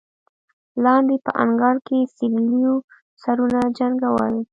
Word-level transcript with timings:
لاندې 0.83 1.15
په 1.25 1.31
انګړ 1.43 1.75
کې 1.87 1.99
سېرليو 2.15 2.75
سرونه 3.23 3.61
جنګول. 3.77 4.33